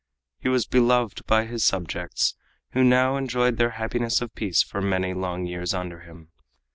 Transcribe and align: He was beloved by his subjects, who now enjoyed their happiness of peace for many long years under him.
He 0.39 0.49
was 0.49 0.65
beloved 0.65 1.23
by 1.27 1.45
his 1.45 1.63
subjects, 1.63 2.33
who 2.71 2.83
now 2.83 3.17
enjoyed 3.17 3.57
their 3.57 3.69
happiness 3.77 4.19
of 4.19 4.33
peace 4.33 4.63
for 4.63 4.81
many 4.81 5.13
long 5.13 5.45
years 5.45 5.75
under 5.75 5.99
him. 5.99 6.31